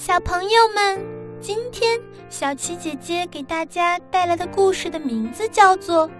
[0.00, 0.98] 小朋友们，
[1.42, 2.00] 今天
[2.30, 6.08] 小七姐姐给大家带来的故事的名字叫做《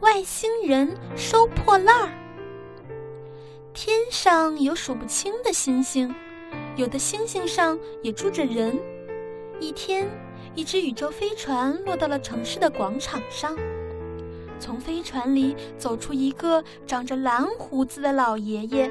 [0.00, 2.08] 外星人收破烂儿》。
[3.72, 6.12] 天上有数不清的星星，
[6.74, 8.76] 有的星星上也住着人。
[9.60, 10.08] 一天，
[10.56, 13.56] 一只宇宙飞船落到了城市的广场上，
[14.58, 18.90] 从飞船里走出一个长着蓝胡子的老爷爷，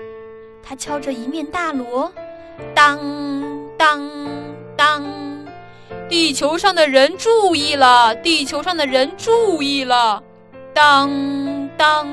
[0.63, 2.09] 他敲着一面大锣，
[2.73, 3.48] 当。
[3.79, 4.11] 当
[4.75, 5.05] 当，
[6.09, 8.13] 地球上的人注意了！
[8.15, 10.21] 地球上的人注意了！
[10.73, 11.09] 当
[11.77, 12.05] 当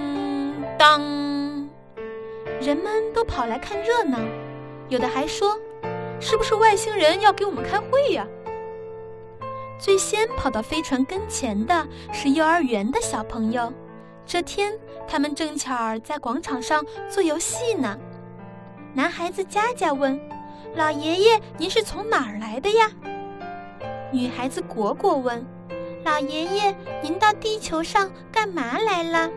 [0.78, 1.00] 当，
[2.60, 4.16] 人们都跑来看热闹，
[4.88, 5.58] 有的还说
[6.20, 8.24] ：“是不是外星人要给我们开会呀？”
[9.76, 13.72] 最先跑到飞船跟前的是幼儿园的小朋友，
[14.24, 14.72] 这天
[15.08, 17.98] 他们正巧在广场上做游戏呢。
[18.94, 20.16] 男孩子佳佳问。
[20.76, 22.90] 老爷爷，您是从哪儿来的呀？
[24.12, 25.42] 女孩子果果问
[26.04, 29.30] ：“老爷爷，您到地球上干嘛来了？”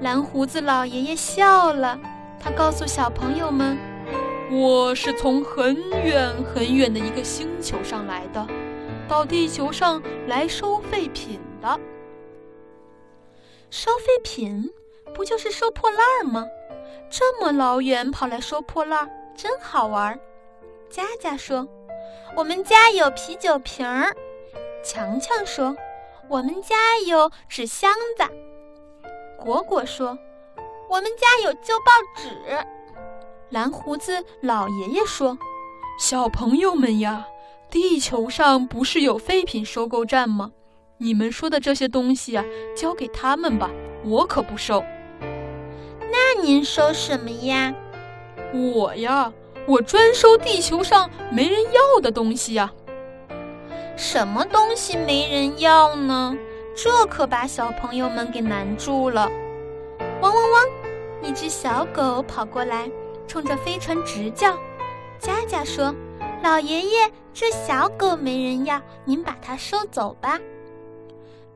[0.00, 2.00] 蓝胡子老爷爷笑了，
[2.40, 3.76] 他告诉小朋友们
[4.50, 8.46] ：“我是从很远很远的一个星球上来的，
[9.06, 11.78] 到地球上来收废品的。
[13.68, 14.70] 收废品，
[15.14, 16.46] 不就是收破烂吗？
[17.12, 20.18] 这么老远跑来收破烂。”真好玩，
[20.90, 21.66] 佳佳说
[22.36, 24.14] ：“我们家有啤酒瓶儿。”
[24.84, 25.76] 强强说
[26.28, 28.24] ：“我们家有纸箱子。”
[29.38, 30.18] 果果说
[30.88, 32.66] ：“我们家有旧报纸。”
[33.48, 35.38] 蓝胡子老爷爷说
[35.98, 37.26] ：“小朋友们呀，
[37.70, 40.52] 地球上不是有废品收购站吗？
[40.98, 42.44] 你们说的这些东西啊，
[42.76, 43.70] 交给他们吧，
[44.04, 44.84] 我可不收。”
[46.34, 47.74] 那您收什么呀？
[48.54, 49.30] 我呀，
[49.66, 52.72] 我专收地球上没人要的东西呀。
[53.98, 56.34] 什么东西没人要呢？
[56.74, 59.30] 这可把小朋友们给难住了。
[60.22, 60.64] 汪汪汪！
[61.22, 62.90] 一只小狗跑过来，
[63.26, 64.58] 冲着飞船直叫。
[65.18, 65.94] 佳佳说
[66.42, 70.40] ：“老爷爷，这小狗没人要，您把它收走吧。”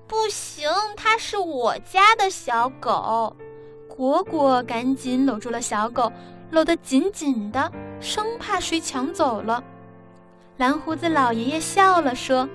[0.06, 3.34] 不行，它是我家的小狗。
[3.96, 6.12] 果果赶紧搂住了小狗。
[6.52, 9.64] 搂得紧紧的，生怕谁抢走了。
[10.58, 12.48] 蓝胡子老爷爷笑了，说：“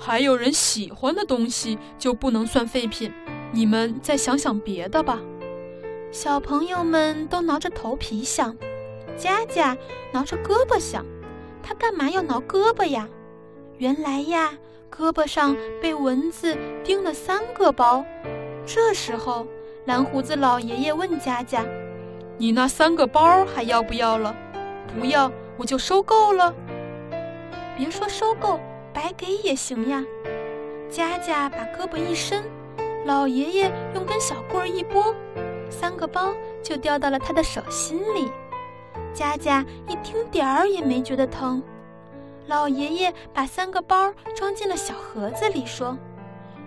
[0.00, 3.12] 还有人喜欢的东西就不能算废品，
[3.52, 5.20] 你们再想想别的吧。”
[6.10, 8.56] 小朋友们都挠着头皮想，
[9.18, 9.76] 佳佳
[10.12, 11.04] 挠着胳膊想，
[11.62, 13.06] 他干嘛要挠胳膊呀？
[13.76, 14.54] 原来呀，
[14.90, 18.02] 胳膊上被蚊子叮了三个包。
[18.66, 19.46] 这时候，
[19.86, 21.64] 蓝胡子老爷爷问佳佳。
[22.36, 24.34] 你那三个包还要不要了？
[24.98, 26.54] 不要，我就收购了。
[27.76, 28.60] 别说收购，
[28.92, 30.04] 白给也行呀。
[30.90, 32.42] 佳佳把胳膊一伸，
[33.06, 35.14] 老爷爷用根小棍儿一拨，
[35.70, 38.30] 三个包就掉到了他的手心里。
[39.14, 41.62] 佳佳一丁点儿也没觉得疼。
[42.46, 45.96] 老爷爷把三个包装进了小盒子里，说：“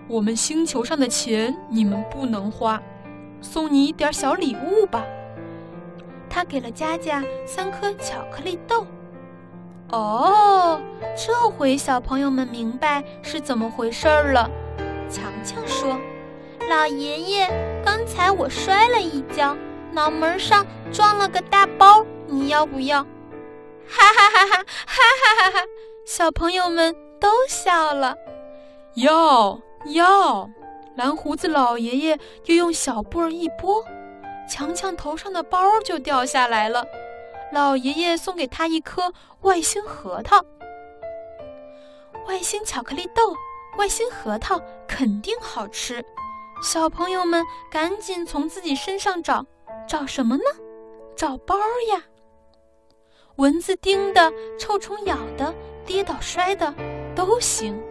[0.08, 2.82] 我们星球上的钱你们不能花，
[3.44, 5.04] 送你一点小礼物吧。”
[6.28, 8.84] 他给了佳佳三颗巧克力豆。
[9.90, 10.80] 哦，
[11.14, 14.50] 这回小朋友们明白是怎么回事儿了。
[15.08, 15.96] 强强说
[16.68, 17.48] ：“老爷爷，
[17.84, 19.56] 刚才我摔了一跤，
[19.92, 23.04] 脑门上撞了个大包，你要不要？”
[23.86, 25.58] 哈哈哈哈哈哈哈哈！
[26.06, 28.16] 小朋友们都笑了。
[28.94, 29.60] 要
[29.92, 30.48] 要！
[30.96, 33.84] 蓝胡子老爷爷又用小布儿一拨。
[34.48, 36.84] 强强头上的包就掉下来了，
[37.52, 40.44] 老爷爷送给他一颗外星核桃。
[42.26, 43.34] 外星巧克力豆，
[43.78, 46.04] 外星核桃肯定好吃。
[46.62, 49.44] 小朋友们赶紧从自己身上找，
[49.88, 50.44] 找什么呢？
[51.16, 51.56] 找包
[51.92, 52.02] 呀！
[53.36, 55.54] 蚊子叮的，臭虫咬的，
[55.84, 56.72] 跌倒摔的，
[57.14, 57.82] 都行。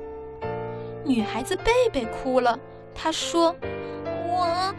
[1.03, 2.57] 女孩子贝贝哭了，
[2.95, 3.55] 他说
[4.27, 4.73] ：“我。”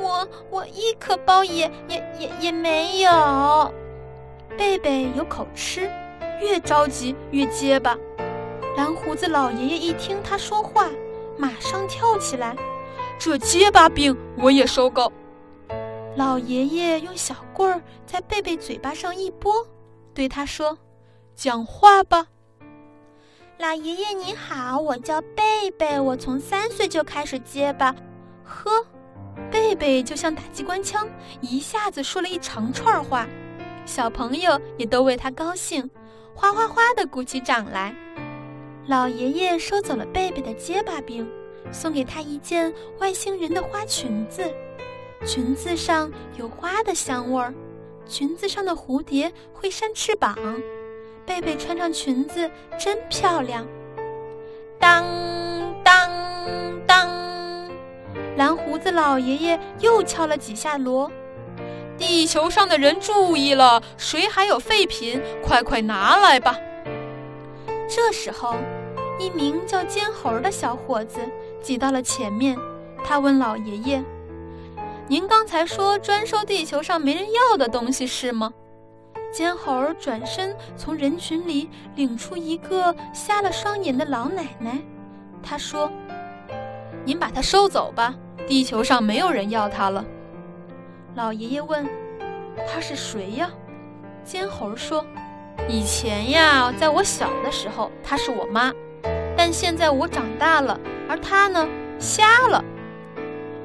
[0.00, 3.74] 我我一颗包也也也也没有。
[4.56, 5.90] 贝贝有口吃，
[6.40, 7.96] 越着急越结巴。
[8.76, 10.88] 蓝胡子老爷爷一听他说话，
[11.36, 12.56] 马上跳起来
[13.18, 15.12] ：“这结巴病我也收购。”
[16.16, 19.66] 老爷爷用小棍儿在贝贝嘴巴上一拨，
[20.14, 20.78] 对他说
[21.34, 22.28] ：“讲话吧。”
[23.58, 27.94] 老爷爷你好，我叫贝贝，我从三岁就开始结巴。
[28.44, 28.70] 呵。
[29.50, 31.08] 贝贝就像打机关枪，
[31.40, 33.26] 一下子说了一长串话。
[33.86, 35.88] 小朋友也都为他高兴，
[36.34, 37.94] 哗哗哗地鼓起掌来。
[38.88, 41.26] 老爷爷收走了贝贝的结巴病，
[41.72, 44.42] 送给他一件外星人的花裙子，
[45.24, 47.54] 裙子上有花的香味儿，
[48.06, 50.36] 裙子上的蝴蝶会扇翅膀，
[51.26, 53.66] 贝贝穿上裙子真漂亮。
[54.78, 55.04] 当
[55.82, 56.08] 当
[56.86, 57.10] 当，
[58.36, 61.10] 蓝胡子老爷爷又敲了几下锣。
[61.98, 66.56] 地球上的人注意了，谁还有废品，快快拿来吧。
[67.88, 68.56] 这时候，
[69.18, 71.18] 一名叫尖猴的小伙子
[71.62, 72.56] 挤到了前面。
[73.02, 74.04] 他问老爷爷
[75.08, 78.52] ：“您刚才说专收地球上没人要的东西是吗？”
[79.36, 84.78] 尖猴转身从人群里领出一个瞎了双眼的老奶奶。
[85.42, 85.92] 他说
[87.04, 88.14] ：“您把它收走吧，
[88.48, 90.02] 地球上没有人要它了。”
[91.16, 91.86] 老爷爷问
[92.66, 93.50] ：“他是谁呀？”
[94.24, 95.04] 尖猴说
[95.68, 98.72] ：“以前呀，在我小的时候，她是我妈，
[99.36, 100.80] 但现在我长大了，
[101.10, 101.68] 而她呢，
[101.98, 102.64] 瞎了。”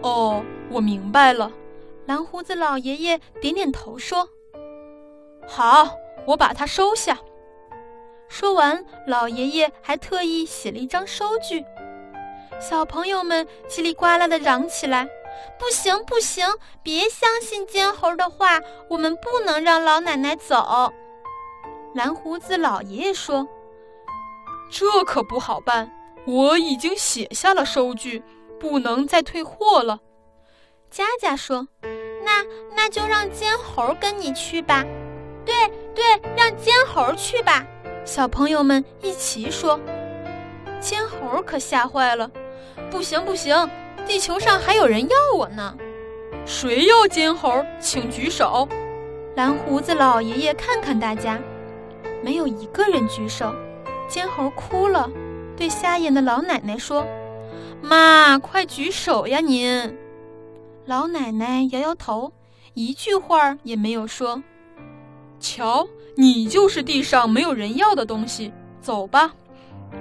[0.04, 1.50] 哦，我明白了。
[2.08, 4.28] 蓝胡子老爷爷点点头说
[5.54, 7.18] ：“好，我把它收下。”
[8.30, 11.66] 说完，老爷爷还特意写了一张收据。
[12.62, 15.06] 小朋友们叽里呱啦地嚷起来。
[15.58, 16.48] 不行不行，
[16.84, 18.60] 别相信尖猴的话，
[18.90, 20.94] 我们不能让老奶奶走。
[21.94, 23.48] 蓝胡子老爷爷说
[24.70, 25.92] ：“这可不好办，
[26.26, 28.24] 我已经写下了收据，
[28.60, 30.00] 不能再退货了。”
[30.92, 31.68] 佳佳说
[32.24, 32.46] ：“那
[32.76, 34.86] 那就让尖猴跟你去吧。
[36.02, 37.64] ”“对，让尖猴去吧。”
[38.04, 39.80] 小朋友们一齐说。
[40.80, 42.32] 尖猴可吓坏了
[42.90, 43.70] ，“不行不行！”
[44.08, 45.78] 地球上还有人要我呢，
[46.44, 47.64] 谁要尖猴？
[47.80, 48.68] 请举手。
[49.36, 51.40] 蓝胡子老爷爷看看大家，
[52.24, 53.54] 没有一个人举手。
[54.08, 55.08] 尖猴哭了，
[55.56, 57.06] 对瞎眼的老奶奶说
[57.80, 59.96] ：“妈，快举手呀您！”
[60.86, 62.34] 老奶奶摇摇头，
[62.74, 64.42] 一句话也没有说。
[65.42, 65.86] 瞧，
[66.16, 69.34] 你就是地上没有人要的东西，走吧。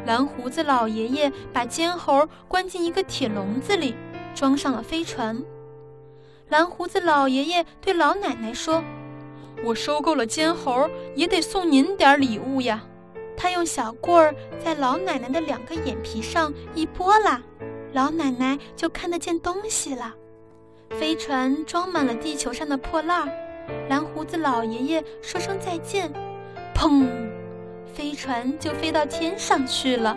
[0.06, 3.94] 蓝胡子老爷爷把尖猴关进一个铁笼子里，
[4.34, 5.42] 装上了飞船。
[6.48, 8.82] 蓝胡子老爷爷对老奶奶说
[9.64, 12.84] ：“我收购了尖猴，也得送您点礼物呀。”
[13.36, 17.40] 他用小棍儿在老奶奶的两个眼皮上一拨拉，
[17.92, 20.14] 老奶奶就看得见东西了。
[20.90, 23.32] 飞船装满了地球上的破烂儿，
[23.88, 26.12] 蓝胡子老爷爷说声再见，
[26.74, 27.06] 砰。
[27.92, 30.16] 飞船就飞到天上去了。